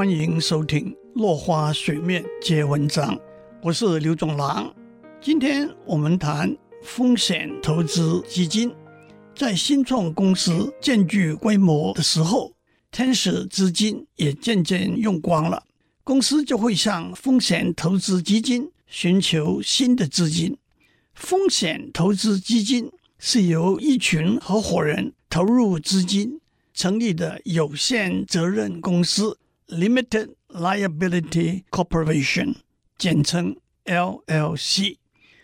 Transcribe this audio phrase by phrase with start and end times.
[0.00, 3.14] 欢迎收听《落花水面皆文章》，
[3.60, 4.74] 我是刘总郎。
[5.20, 8.74] 今天我们谈风险投资基金，
[9.36, 12.54] 在新创公司渐具规模的时候，
[12.90, 15.64] 天使资金也渐渐用光了，
[16.02, 20.56] 公司就会向风险投资基金寻求新的资金。
[21.12, 26.40] 风险投资基金是由一群合伙人投入资金
[26.72, 29.36] 成立的有限责任公司。
[29.70, 32.56] Limited Liability Corporation，
[32.98, 34.96] 简称 LLC，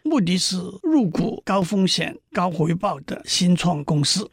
[0.03, 4.29] 目的是入股高风险高回报的新创公司。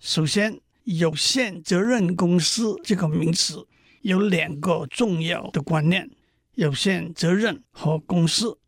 [0.00, 3.66] 首先，有限责任公司这个名词
[4.02, 6.10] 有两个重要的观念：
[6.54, 8.58] 有限责任和公司。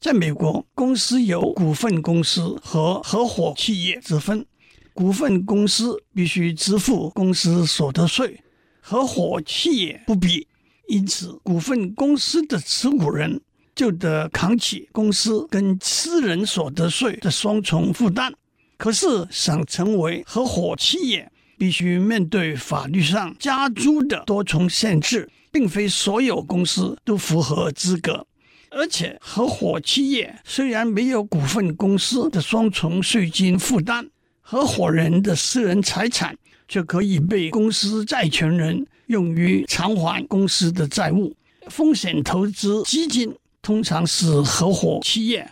[0.00, 4.46] 在美国，公司有股份公司和合伙企业之分。
[4.94, 8.42] 股份公司必须支付公司所得税。
[8.84, 10.46] 合伙企业不必，
[10.88, 13.40] 因此股份公司的持股人
[13.76, 18.34] 就得扛起公司跟私人所得税的双重负担。
[18.76, 28.26] 可是想成为合伙企业，必须面对法律上加租的多重限制，并非所有公司都符合资格。
[28.70, 34.08] 而且合伙企业虽然没有股份公司的双重税金负担，
[34.40, 36.36] 合伙人的私人财产。
[36.72, 41.36] 就可以被公司债权人用于偿还公司的债务。
[41.68, 45.46] 风险投资基金通常是合伙企业，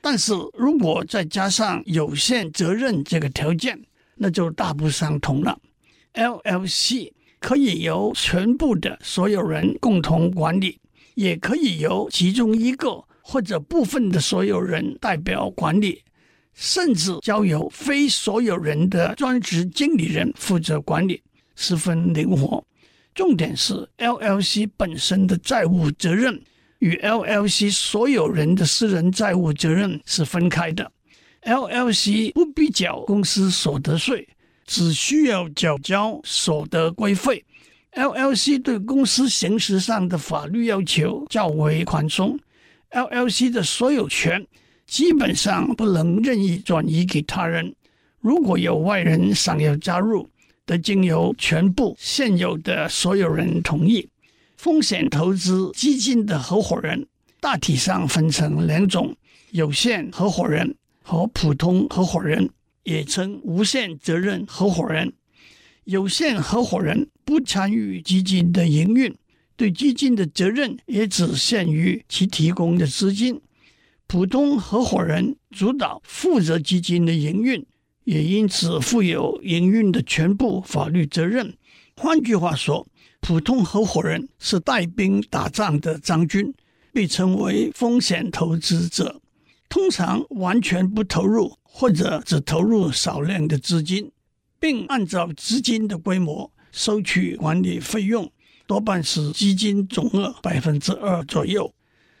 [0.00, 3.80] 但是如果再加上有限责任这个条件，
[4.16, 5.56] 那就大不相同了。
[6.14, 10.80] LLC 可以由全部的所有人共同管理，
[11.14, 16.02] 也可以由其中一个或者部分的所有人代表管理。
[16.54, 21.20] 甚至交由非所有人的专职经理人负责管理，
[21.56, 22.64] 十分灵活。
[23.14, 26.40] 重点是 LLC 本身的债务责任
[26.78, 30.90] 与 LLC 所有人的私人债务责任是分开的。
[31.42, 34.26] LLC 不必缴公司所得税，
[34.64, 37.44] 只需要缴交所得规费。
[37.92, 42.38] LLC 对公司形式上的法律要求较为宽松。
[42.90, 44.46] LLC 的所有权。
[44.86, 47.74] 基本上不能任意转移给他人。
[48.20, 50.28] 如果有外人想要加入，
[50.66, 54.08] 得经由全部现有的所有人同意。
[54.56, 57.06] 风险投资基金的合伙人
[57.40, 59.14] 大体上分成两种：
[59.50, 62.48] 有限合伙人和普通合伙人，
[62.84, 65.12] 也称无限责任合伙人。
[65.84, 69.14] 有限合伙人不参与基金的营运，
[69.54, 73.38] 对基金的责任也只限于其提供的资金。
[74.14, 77.66] 普通合伙人主导负责基金的营运，
[78.04, 81.56] 也因此负有营运的全部法律责任。
[81.96, 82.86] 换句话说，
[83.18, 86.54] 普通合伙人是带兵打仗的将军，
[86.92, 89.20] 被称为风险投资者。
[89.68, 94.12] 通常完全不投入，或者只投入少量的资金，
[94.60, 98.30] 并按照资金的规模收取管理费用，
[98.68, 101.74] 多半是基金总额百分之二左右。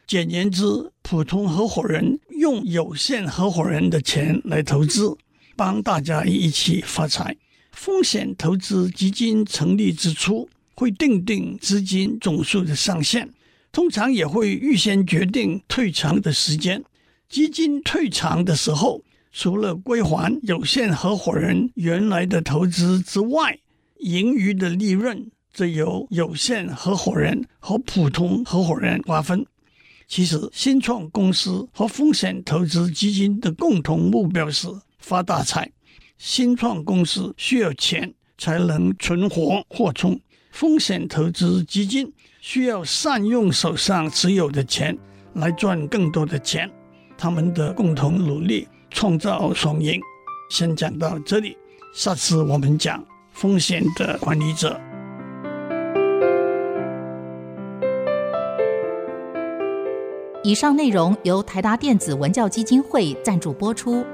[0.06, 0.64] 简言之，
[1.02, 5.16] 普通合伙人用有限合伙人的钱来投资，
[5.56, 7.36] 帮大家一起发财。
[7.72, 13.28] 风险投资基金成立之初会定定资金总数的上限，
[13.72, 16.84] 通常也会预先决定退场的时间。
[17.28, 23.58] 基金退场的时候，除了归还有限合伙人原来的投资之外，
[24.00, 29.44] 盈余的利润则由有限合伙人和普通合伙人瓜分。
[30.06, 35.70] 其实，新创公司和风险投资基金的共同目标是发大财。
[36.18, 40.20] 新创公司需要钱才能存活扩充，
[40.50, 44.96] 风险投资基金需要善用手上持有的钱
[45.34, 46.70] 来赚更多的钱。
[47.16, 50.00] 他们的共同努力创造双赢。
[50.50, 51.56] 先讲到这里，
[51.94, 54.80] 下次我们讲风险的管理者。
[60.44, 64.04] 以上内容由台达电子文教基金会赞助播出。